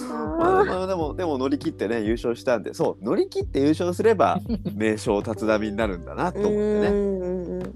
[0.00, 4.40] まあ、なまあでもでも乗り切ってね優勝したんでそう乗り切って優勝すれば
[4.74, 7.72] 名称立浪になるんだなと思ってね。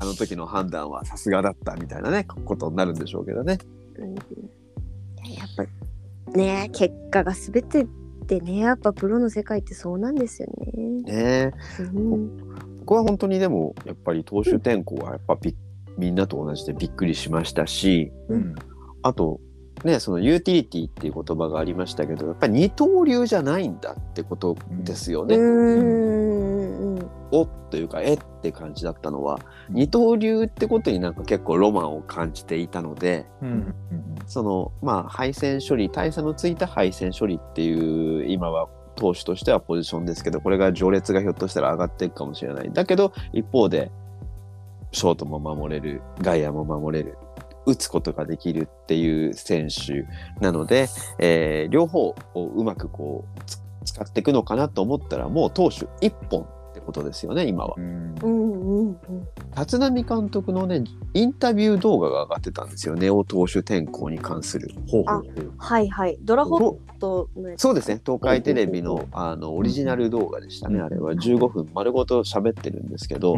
[0.00, 3.58] あの時の判断はさすがだったみたいなねことになるんでしょうけどね。
[5.28, 7.86] うんやっぱね結果が全て
[8.26, 10.72] でねやっぱプロの世界ってそうなんですよね。
[11.02, 12.48] ねえうん
[12.80, 15.54] 僕は本当にでもやっぱり投手転向はやっぱび
[15.98, 18.54] みんなと同じでびっくりしましたしうん
[19.02, 19.40] あと
[19.84, 25.36] ねそのユーティリティっていう言葉がありましたけどやっぱり二刀流じゃないんだってことですよね。
[25.36, 26.47] うーん。
[27.30, 29.38] おというかえって感じだったのは
[29.70, 33.74] 二刀流ってことになんか結構ロマンを感じていたのでうん。
[34.26, 42.72] そのまあ配線処理大差のついた配線処理っていう今は投手としてはポジションですけどこれが序列がひょっとしたら上がっていくかもしれない。
[42.72, 43.90] だけど一方で
[44.92, 47.18] ショートも守れる外野も守れる
[47.66, 50.06] 打つことができるっていう選手
[50.42, 50.88] なので、
[51.18, 56.46] えー両方をうまくこうつ使っていくのかなと思ったらもう投手一本
[56.78, 57.74] ってことですよね今は。
[57.76, 58.98] うんうんうんうん。
[59.56, 64.70] 立浪監督のねインタビュー動画が上がってたんですよネオ投手転向に関する。
[64.88, 66.16] ほうほうほうはいはい。
[66.22, 73.36] ドラフォットそうですね東海テレビのあのオリジナル動画でしたね、うんあれは15分丸ごと喋ってるんですけど、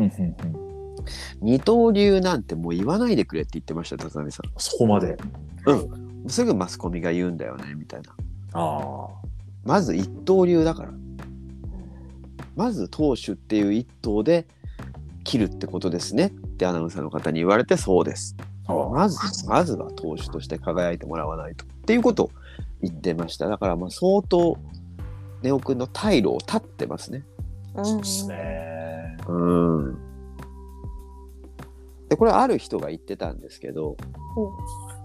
[1.40, 5.08] 二刀流なんてもう言わないでくれって言ってました立浪さそこまで。
[5.08, 5.18] ん。
[5.66, 8.12] うんすぐマスコミが言うんだよねみたいな。
[8.52, 9.30] ああ。
[9.64, 10.92] まず一刀流だから
[12.60, 14.46] まず投手っていう一頭で
[15.24, 16.26] 切るってことですね。
[16.26, 18.36] ってアナウンサーの方に言われてそうです。
[18.68, 22.30] まずまずは投手として輝いてもらわないとっていうことを
[22.82, 23.48] 言ってました。
[23.48, 24.58] だからまあ相当
[25.40, 27.24] ネオ君の退路を立ってますね。
[27.82, 29.16] そうですね。
[29.26, 29.98] うん。
[32.10, 33.96] でこれある人が言ってたんですけど、
[34.34, 34.50] ほ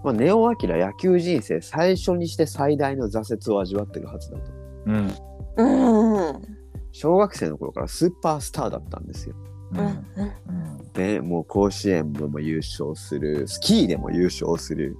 [0.04, 4.52] まあ、ネオ・アキラ野球人生最初にして最大の挫折を味わってるはずだと。
[4.84, 5.14] うん。
[5.56, 6.26] うん。
[6.26, 6.55] うん
[6.98, 9.34] 小学生の頃からスーパースターだったんですよ。
[9.72, 9.84] ううん。
[9.84, 11.02] んうん。
[11.02, 14.96] ね、もう甲子園でも優勝するスキーでも優勝する、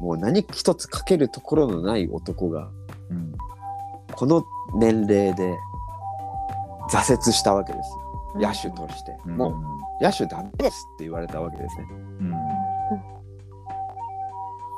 [0.00, 2.68] もう何一つかけるところのない男が
[3.10, 3.32] うん。
[4.12, 5.56] この年齢で
[6.90, 7.90] 挫折したわけです。
[8.34, 9.36] 野手として、うん。
[9.36, 9.50] も
[10.00, 11.86] う野手ダメですって言われたわけですね。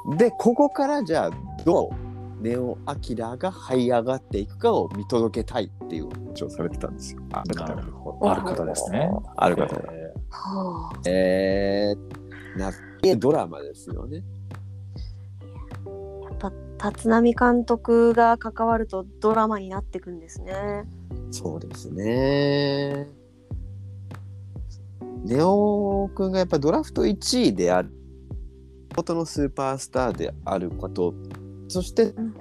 [0.05, 0.17] うん。
[0.19, 1.31] でここからじゃあ
[1.65, 2.12] どう？
[2.43, 8.31] ネオ・アキラが這い上がっていくかを見届けたいっていう話をされてたんですよあるなるほど。
[8.31, 9.09] ある方ですね。
[9.37, 12.73] ある方がえはあえー、な
[13.17, 14.23] ドラマですよね
[16.23, 20.85] やっぱ立浪監督が関わるとドラマになってくんですね。
[21.31, 23.09] そうですね。
[25.25, 27.91] ネオ君がやっぱドラフト1位である
[28.95, 31.15] ことのスーパースターであること
[31.73, 32.35] そしてうん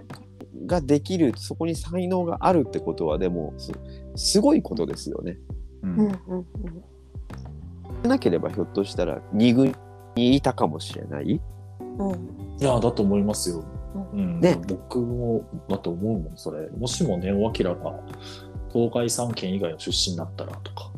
[0.66, 3.72] ができるそこに才能があるってことはでもす
[4.16, 5.38] すごいことですよね。
[5.84, 6.12] ーううんん
[8.04, 9.76] うんなければひょっとしたら2軍
[10.16, 11.42] にいたかもしれない。
[11.98, 13.64] うんうんいや、だと思いますよ。
[14.14, 16.70] ううん、ね僕もだと思うもん、それ。
[16.70, 18.00] もしもネオ・アキラが
[18.72, 20.92] 東海3県以外の出身だったらとか、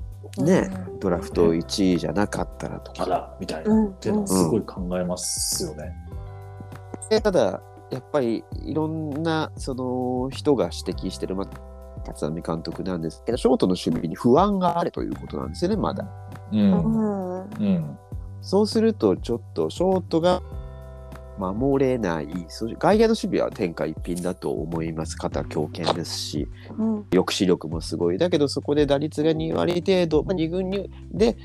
[0.43, 0.69] ね
[0.99, 3.03] ドラフト1位じゃなかったらとか。
[3.03, 3.73] あら、みたいな。
[3.73, 5.93] うんっていうのはすごい考えますよね。
[7.09, 7.61] でただ
[7.93, 16.05] やっぱりいろんなその人が指摘してる、まあ、立浪監督なんですけどショートの守備に不安があるということなんですよねまだ。
[16.51, 16.57] う。
[16.57, 17.97] うんんうん。
[18.41, 20.41] そうするとちょっとショートが
[21.37, 31.37] 守れない外野の守備は天下一品だと思います肩強肩ですしうん抑止力もすごいだけどそこで打率が2割程度、まあ、2軍にで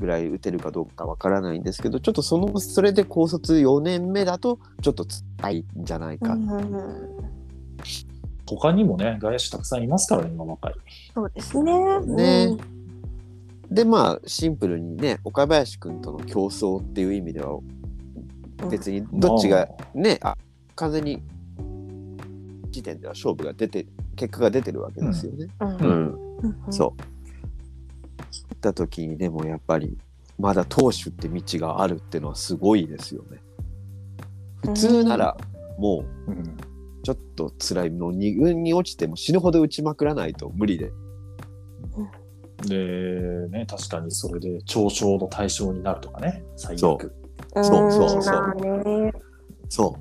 [0.00, 7.30] ぐらい打てるかどうかわからないんですけどちょっとそのそれで高卒4年目だとちょっとつらいんじゃないか、うん
[8.46, 10.74] 他にもね、外野手たくさんいますからね、今若い。
[11.14, 12.00] そうですね。
[12.00, 12.56] ね。
[13.70, 20.36] でまあシンプルにね岡林君との競争っていう意味ではうん別にどっちがねあ
[20.74, 21.22] 完全に
[22.70, 23.86] 時点では勝負が出て
[24.16, 25.46] 結果が出てるわけですよね。
[25.60, 25.68] うん。
[25.68, 25.88] ううん。
[25.88, 26.56] ん。
[26.66, 26.72] うん。
[26.72, 27.02] そう。
[28.54, 29.96] った時にでもやっぱり
[30.38, 33.38] まだ投手って道があるっていうのはすごいですよね。
[34.62, 35.36] 普通なら
[35.78, 36.56] もううん。
[37.02, 40.92] ちょっと辛いの2軍に落ちても死ぬほど打ちまくらないと無理で。
[42.66, 47.14] で、ね、確かにそれで嘲笑の対象になるとかね、最そ悪。
[47.54, 49.12] そうそうそうまあね
[49.68, 49.96] そ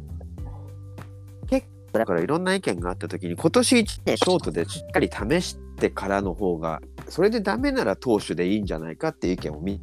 [1.43, 1.47] う。
[1.47, 9.81] 結構だからいろんな意見があった時に今年1年ショートでしっかり試してからの方がそれでダメなら投手でいいんじゃないかっていう意見を見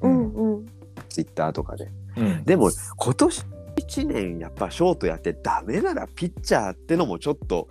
[0.00, 0.66] うんうん
[1.08, 1.88] ツイッターとかで。
[2.16, 2.44] うん。
[2.44, 3.44] でも今年
[3.76, 7.68] 1年やっぱショートやってダメならピッチャーってのもちょっと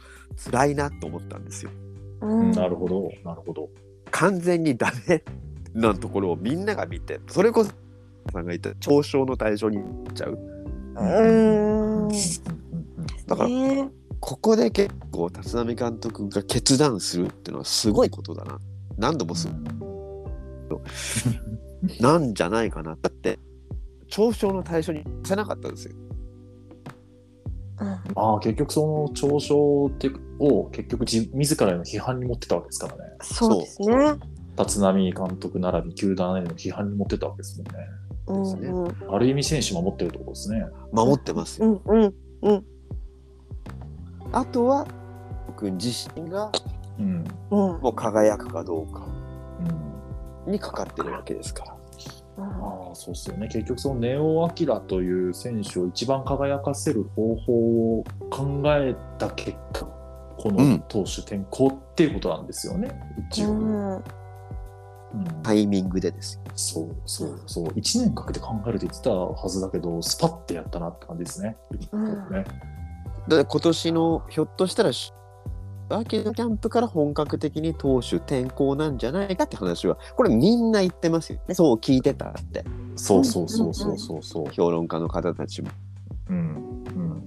[0.51, 1.71] 辛いなと思ったんですよ。
[2.21, 3.69] うんなるほど、なるほど。
[4.11, 5.23] 完全にダメ
[5.73, 7.71] なところをみんなが見てそれこそ
[8.31, 10.37] さんが言った嘲笑の対象になっちゃう。
[10.99, 12.09] うん
[13.27, 18.59] だからねここで結構立浪監督が決断するっていうのはすごいことだな。
[18.97, 19.53] 何度もする
[22.01, 22.97] なんじゃないかな。
[23.01, 23.39] だって
[24.09, 25.95] 嘲笑の対象にさせなかったんですよ。
[27.79, 33.03] うんまあ結局その嘲笑ってを結局自自らへの批判に持ってたわけですからね。
[33.21, 34.15] そうですね。
[34.57, 37.87] 立浪監督並び球団への批判に持ってたわけですもんね。
[38.27, 40.65] うんですねうんある意味選手守ってるところですね。
[40.91, 41.81] 守ってますよ。
[41.85, 42.65] うんうんうん
[44.31, 44.85] あとは
[45.47, 46.51] 僕自身が
[46.99, 47.23] うん。
[47.51, 47.81] うん。
[47.81, 49.05] もう輝くかどうか
[50.45, 51.77] うん、にかかってるわけですから。
[52.39, 53.47] ああそうですよね。
[53.47, 59.87] 結局そのネオ・アキラという選手を一番輝かせる方法を考えた結果
[60.37, 60.79] このうん。
[60.87, 62.91] 投手転向っていうことなんですよね、
[63.31, 63.95] 一応、うん。
[63.95, 64.03] うん。
[65.41, 66.41] タイミングでですよ。
[66.55, 67.65] そうそうそう。
[67.69, 71.57] 1年かけて考えるって言ってたはずだけどスパッてやったなって感じですね。
[71.91, 72.05] うん。
[72.31, 72.45] ね
[73.27, 74.91] だ今年のひょっとしたら
[75.89, 81.39] 秋のキャンプから本格的に投手転向なんじゃないかって話はこれみんな言ってますよ。
[81.47, 82.65] ねそう聞いてたって。
[82.95, 84.23] そうそうそうそうそう。
[84.23, 84.47] そう。
[84.51, 85.69] 評論家の方たちも。
[86.29, 87.23] うんうん。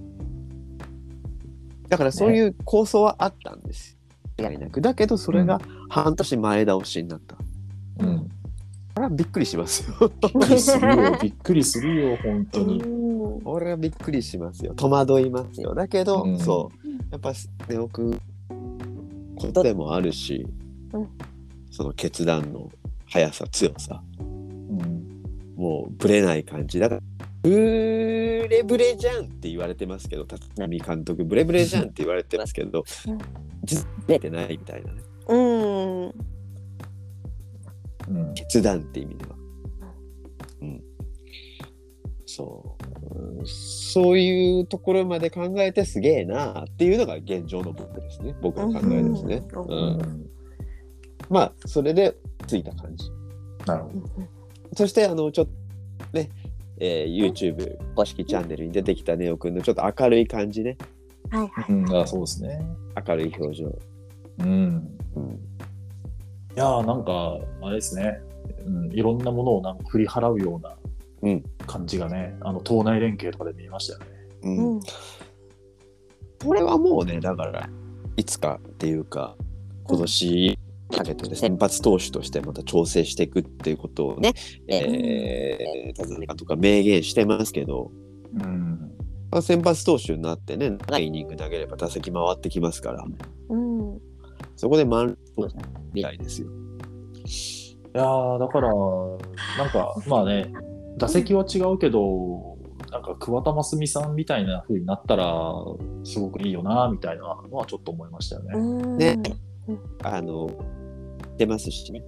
[1.89, 3.97] だからそういう構想はあったんです
[4.37, 4.79] よ、やりなく。
[4.79, 5.59] だけどそれが
[5.89, 7.35] 半年前倒しになった、
[7.99, 8.29] うん、
[8.95, 10.11] これはびっくりしますよ。
[11.21, 12.17] びっくりするよ。
[12.17, 13.10] 本当に。
[13.35, 13.41] うん。
[13.41, 14.73] これはびっくりしますよ。
[14.73, 15.73] 戸惑いますよ。
[15.73, 16.39] だけど、うん。
[16.39, 16.87] そう。
[17.11, 18.19] やっぱね僕
[19.35, 20.45] ことでもあるし、
[20.93, 21.09] うん。
[21.69, 22.69] その決断の
[23.07, 24.01] 速さ強さ。
[24.19, 25.23] うん。
[25.55, 26.79] もうぶれない感じ。
[26.79, 27.01] だから
[27.43, 33.17] ブレブレじゃんって言われてますけど立浪監督ブレブレじゃんって言われてますけどうん。
[33.63, 35.01] 実はブレてないみたいなね。
[35.27, 36.09] うんう
[38.11, 38.33] ん。
[38.35, 39.35] 決断って意味では。
[40.61, 40.83] うん。
[42.35, 43.39] そう。
[43.39, 48.35] うんそういうところまで考えてすげえなっていうのが現状の僕ですね。
[48.41, 49.43] 僕の考えですね。
[49.53, 50.01] ううんん。
[50.01, 50.29] うん
[51.29, 52.13] まあ、それで
[52.45, 53.09] ついた感じ。
[53.65, 54.05] なるほど。
[54.75, 55.51] そして、あの、ちょっと
[56.11, 56.29] ね、
[56.77, 60.77] えー YouTube 公式チャンネルに出てきたネオくんのちょっと明るい感じね。
[61.29, 62.59] はいはいうん、あそうですね。
[63.07, 63.79] 明るい表情。
[64.39, 64.97] うん。
[65.15, 65.31] うん。
[65.33, 68.19] いやーなんか、あれですね、
[68.65, 70.80] うん、いろんなものをなんか振り払うようなうん
[71.67, 74.05] 感じがね、あの党内連携とかで見えましたよね。
[74.43, 74.81] うんうん
[76.43, 77.69] これはもうね、だから、
[78.17, 79.35] いつかっていうか、
[79.83, 80.59] 今年
[80.91, 84.33] かけてね先発投手としてまた調整していくっていうことをね、
[84.67, 87.91] えー、田中とか明言してますけど、
[88.33, 88.91] うん。
[89.29, 93.05] まあ、先発投手になってね、長いイニング投げれば打席回ってきますから、
[93.49, 93.99] うん
[94.55, 95.49] そこで満塁
[95.93, 96.47] みたいですよ。
[97.93, 98.69] いやーだから、
[99.57, 100.51] なんか、まあね、
[100.97, 102.57] 打席は違うけど、
[102.91, 105.53] なんか桑田真澄さんみたいな風になったら、
[106.03, 108.51] すごくいいよな、みたいなのはちょっと思いましたよね。
[108.55, 108.97] うん。
[108.97, 109.19] ね。
[110.03, 110.49] あの、
[111.37, 112.03] 出ますしね。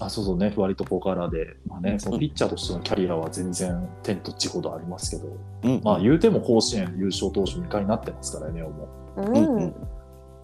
[0.00, 5.80] あそうそうね、割と小柄で、まあね、そのピッチャーとしてのキャリアは全然天と地ほどありますけど、うん。
[5.84, 8.88] まあ言うても甲子園優勝投手2回になってますからね、も。
[9.16, 9.20] う。
[9.20, 9.36] うん。
[9.36, 9.74] うんうん。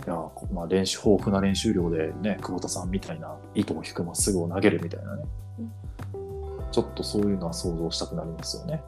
[0.07, 5.25] いやこまあ、練習豊富な練習量でね、久保田さんみたいな糸を引くまっすぐを投げるみたいなね、
[6.71, 8.83] ちょっとそういうのは想像したくなりますよね。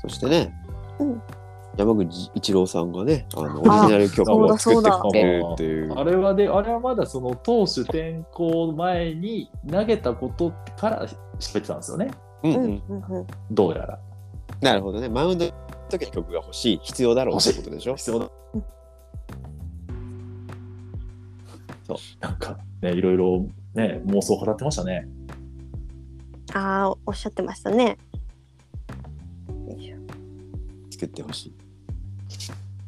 [0.00, 0.54] そしてね、
[0.98, 1.22] うん
[1.76, 5.92] 山口一郎さんがね、あのオリジナル曲を作ってくれるっていう。
[5.92, 11.06] あれはで、あれはまだその投手転向前に投げたことから
[11.38, 12.10] 喋ってたんですよね、
[12.42, 13.98] うんうんうんうんうんどうやら。
[14.60, 15.08] なるほどね。
[15.08, 15.52] マウンドの
[15.88, 17.94] 時に曲が欲しい、必要だろうってことでしょ？
[17.94, 18.64] 必要だうん。
[21.86, 25.08] そう、なんかね、いろいろね、妄想を語ってましたね。
[26.52, 27.96] ああおっしゃってましたね。
[29.68, 29.96] よいしょ。
[30.90, 31.50] 作ってほしい。
[31.50, 31.52] い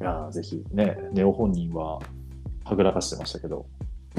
[0.04, 2.00] やーぜひね、ネオ本人は
[2.64, 3.66] はぐらかしてましたけど、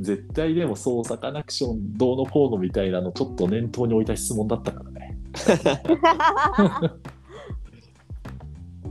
[0.00, 5.18] 絶対でもそうサカナクションどうのこうのみたいなのちょっと念頭に置いた質問だったからね、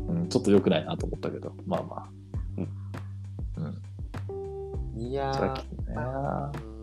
[0.08, 2.10] うん、ちょっと良くないなと思ったけど、まあまあ。
[4.98, 6.75] いやさっーきね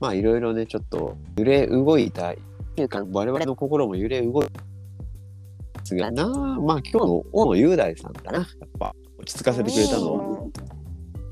[0.00, 2.34] まあいろいろね、ちょっと揺れ動いた、っ
[2.74, 8.46] ていうか我々の心も揺れ動いたがな、まあ今日の大野雄大さんかな、やっ
[8.78, 10.46] ぱ落ち着かせてくれたのは。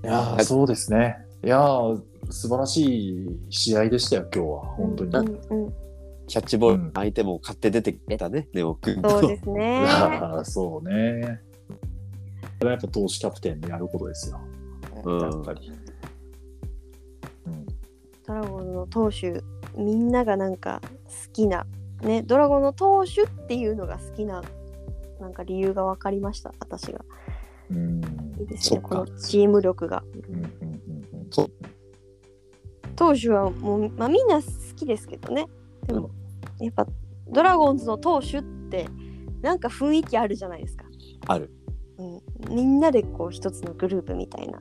[0.05, 1.17] いやーそうですね。
[1.45, 4.61] いやー素晴らしい試合でしたよ、今日は。
[4.77, 5.11] 本当に。
[5.51, 5.75] うんうん
[6.27, 9.11] キャッチボール、相手も買って出てきたね、ネオ君と。
[9.11, 11.41] そうですね いやーそうね。
[12.63, 14.41] やっぱ投手キャプテンのやることですよ。
[15.05, 15.71] うんやっぱり。
[18.29, 19.43] うんドラゴンの投手
[19.77, 21.67] みんながなんか好きな
[22.03, 24.43] ねドラゴンの投手っていうのが好きな
[25.21, 27.05] なんか理由が分かりました私が。
[27.71, 28.03] うん。
[28.39, 30.03] いいですねこのチーム力が。
[30.29, 31.27] うんうんうんうん。
[31.31, 31.51] そう
[32.97, 34.43] 投手はもう、まあ、みんな好
[34.77, 35.47] きですけどね。
[35.87, 36.11] でも、
[36.61, 36.87] やっぱ
[37.29, 38.87] ドラゴンズの投手って
[39.43, 40.85] なんか雰囲気あるじゃないですか、
[41.27, 41.51] ある。
[41.99, 42.03] う
[42.53, 44.61] ん、みんなでこう一つのグループみたいな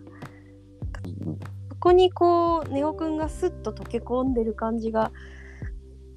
[1.84, 5.12] こにこうネオくんがスッと溶け込んでる感じが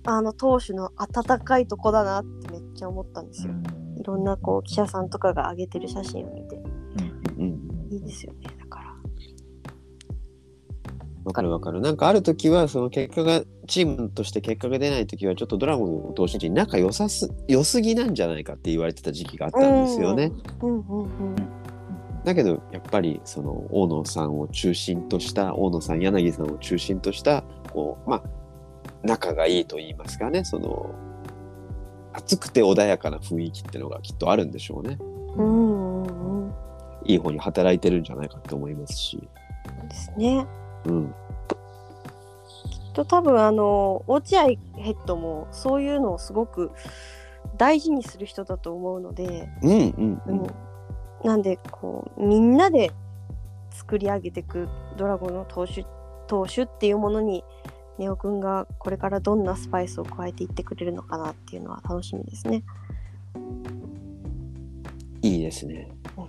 [0.04, 3.54] あの投手の温かいとこだなってめっちゃ思ったんですよ、
[3.98, 6.62] いろんなこう記者さんとかが上げてる写真を見て
[7.38, 7.88] うん。
[7.90, 8.94] いいですよねだから
[11.24, 11.80] わかるわかる。
[11.80, 20.30] なんかある時は、その結果が、チームとして結果が出ない時は、ちょっとドラゴンの投手陣仲良さす、良すぎなんじゃないかって言われてた時期があったんですよね。
[20.62, 21.75] うんうんうん
[22.26, 28.22] だけど、やっぱり、その、大野さんを中心とした、大野さん、柳さんを中心とした、こう、まあ、
[29.04, 30.90] 仲がいいと言いますかね、その、
[32.12, 34.98] 熱くて穏やかな雰囲気っていうのがきっとあるんでしょうね。
[35.36, 36.52] うんうんうん
[37.04, 39.28] いい方に働いてるんじゃないかって思いますし。
[39.64, 40.44] そうですね
[40.86, 41.14] うん。
[42.94, 46.72] と多分あの落合ヘッドもそういうのをすごく
[47.56, 50.46] 大事にする人だと思うので、うんうんううんん。
[51.24, 52.92] なんでこうみんなで
[53.70, 55.84] 作り上げていくドラゴンの投手
[56.26, 57.44] 投手っていうものに
[57.98, 62.62] ネオくんがこれからどんなスパイスを加えていってくれるのかなっていうのは楽しみですね。
[65.22, 66.26] いいですねうん。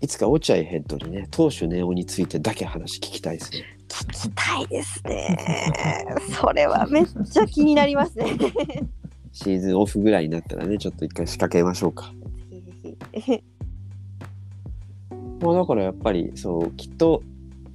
[0.00, 3.62] いつか落合ヘッドにね、投手ネオについてだけ話聞きたいですね。
[3.88, 5.36] 聞きたいですね。
[6.40, 8.36] それはめっちゃ気になりますね。
[8.36, 8.52] ぜ
[9.32, 12.12] シーズンオフぐらいになったらね、ちょっと一回仕掛けましょうか。
[12.50, 13.44] ひぜひ。
[15.42, 17.22] もうだからやっぱりそうきっと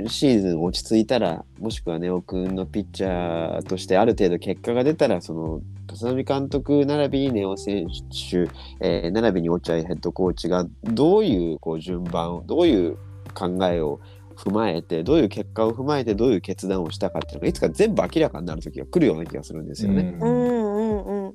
[0.08, 5.62] シーズン落ち着いたらもしくはネオくんのピッチャーとしてある程度結果が出たらその
[5.92, 8.48] 立浪監督並びにネオ選手、
[8.80, 12.98] えー並びに落合ヘッドコーチがどういうこう順番をどういう
[13.34, 14.00] 考えを
[14.36, 20.16] 踏まえてどういう結果を踏まえてどういう決断をしたかっていうのがいつか全部明らかになる時が来るような気がするんですよね。
[20.22, 21.34] うんうんうん。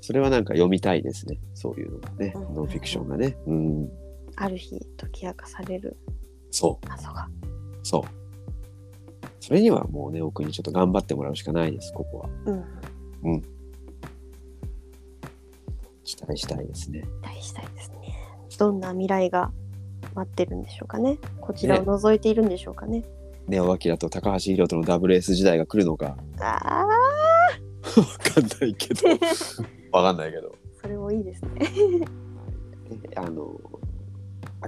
[0.00, 3.38] それはなんか読みたいですねそういうのがねうんノンフィクションがね。
[3.46, 3.88] うん、
[4.36, 5.96] ある日解き明かされる
[6.50, 7.26] そう謎が。
[7.82, 8.02] そう。
[9.40, 12.28] それにはもうね、奥にちょっと頑張ってもらうしかないです、ここは。
[13.22, 13.42] うん。
[16.04, 17.02] 期待したいですね。
[17.22, 18.14] 期待したいですね。
[18.58, 19.50] どんな未来が
[20.14, 21.18] 待ってるんでしょうかね。
[21.40, 23.04] こちらを覗いているんでしょうかね。
[23.48, 26.86] ネオ・アキラと高橋宏斗のダブルエース時代が来るのか、あわ
[28.34, 29.00] かんないけど。
[29.92, 30.54] あ、わかんないけど。
[30.84, 31.50] それもいいですね。
[33.10, 33.58] えあの、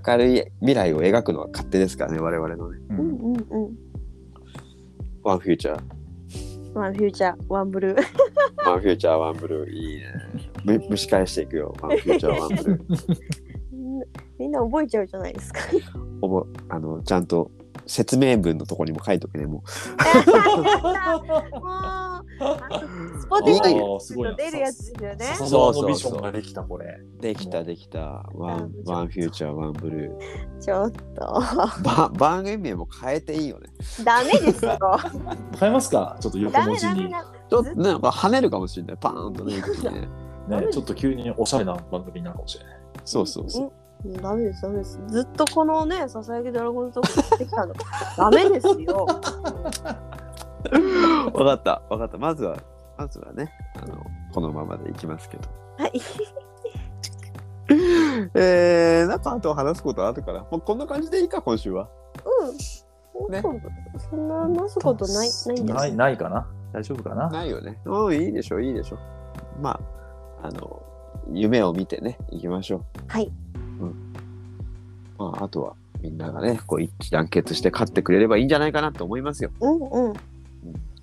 [0.06, 2.78] 明るい未来を描くのは勝手ですからね、我々のね。
[2.88, 3.78] うんうんうんうん。
[5.22, 8.02] One Future。One Future、One Blue。
[8.66, 9.68] One Future、One Blue。
[9.68, 10.04] いいね。
[10.64, 11.74] む蒸し返していくよ。
[11.82, 13.16] One Future、One Blueー。
[14.40, 15.60] みんな覚えちゃうじゃないですか。
[16.22, 17.50] ほぼ、あの、ちゃんと
[17.86, 19.90] 説明文のところにも書いとくね、ももう、ス
[23.28, 25.24] ポティファイあーすごいな出るやつですよね。
[25.24, 26.86] 笹沢のビジョンができたこれ。
[27.18, 27.22] う。
[27.22, 28.00] できた、できた。
[28.34, 30.58] One、One Future、One Blue。
[30.60, 31.00] ちょっと、
[31.82, 33.68] ば番組名も変えていいよね。
[34.04, 34.78] ダメですよ。
[35.58, 36.16] 変えますか？
[36.20, 36.98] ちょっと横文字に。
[36.98, 37.36] ダメダメダメ。
[37.48, 38.96] ちょっとねなんか跳ねるかもしれない。
[39.00, 39.54] パーンと ね。
[40.48, 42.76] ね、ちょっと急におしゃれな番組になるかもしれない。
[43.04, 43.72] そうそうそう。
[44.14, 45.00] うんダメです、ダメです。
[45.08, 47.74] ずっとこのね、ささやきドラゴンズトークやってきたの。
[48.16, 49.06] ダメですよ。
[51.34, 52.18] わかった、わかった。
[52.18, 52.56] まずは、
[52.96, 53.52] まずはね、
[53.82, 55.48] あの、このままでいきますけど。
[55.78, 55.92] はい。
[58.34, 61.88] えー、なんかあと話すことあるから、もうこんな感じでいいか、今週は。
[62.24, 63.30] うん。
[63.30, 66.46] ねそんな話すことない、ないんですないないかな？
[66.72, 67.28] 大丈夫かな？
[67.30, 67.80] ないよね。
[67.84, 68.98] うん、いいでしょう、いいでしょう。
[69.60, 69.80] ま
[70.42, 70.82] あ、あの、
[71.32, 72.82] 夢を見てね、いきましょう。
[73.08, 73.32] はい。
[75.18, 79.50] まあ、あとは、みんながね、こう一致団結して勝ってくれればいいんじゃないかなと思いますよ。
[79.60, 80.12] うんうん。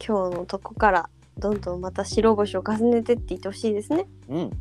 [0.06, 4.06] 今日のとこから、どんどんまた白星を重ねてっていってほしいですね。
[4.30, 4.52] うん。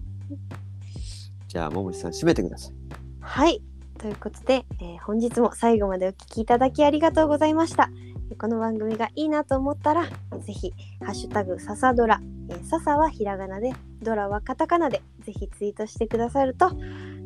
[1.49, 2.73] じゃあ、ももちさん、締めてください。
[3.21, 3.63] はい。
[3.99, 7.91] ということで、えー本日も最後までお聞きいただきありがとうございました。
[8.31, 10.73] えーこの番組がいいなと思ったら、えーぜひ、
[11.05, 16.73] ハッシュタグ、ささドラ、えー、ささはひらがなで、ドラはカタカナで、ぜひツイートしてくださると、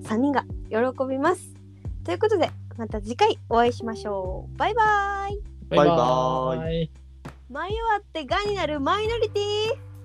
[0.02, 0.76] 3人が喜
[1.08, 1.54] びます。
[2.04, 4.58] ということで、また次回お会いしましょう。
[4.58, 6.90] バイバイバイバイ。
[7.48, 7.68] 迷わ
[8.00, 9.95] ってがになるマイノリティ